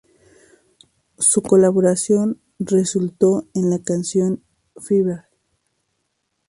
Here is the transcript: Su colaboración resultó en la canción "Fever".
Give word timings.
Su 1.19 1.43
colaboración 1.43 2.41
resultó 2.57 3.47
en 3.53 3.69
la 3.69 3.83
canción 3.83 4.43
"Fever". 4.77 5.25